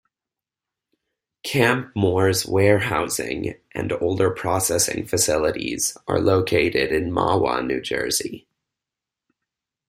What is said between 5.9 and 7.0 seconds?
are located